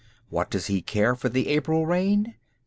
[0.29, 2.33] What does he care for the April rain?